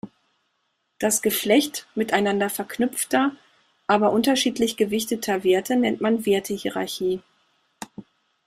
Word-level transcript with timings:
Das 0.97 1.21
Geflecht 1.21 1.85
miteinander 1.93 2.49
verknüpfter, 2.49 3.33
aber 3.85 4.11
unterschiedlich 4.11 4.75
gewichteter 4.75 5.43
Werte 5.43 5.75
nennt 5.75 6.01
man 6.01 6.25
"Werte-Hierarchie". 6.25 7.21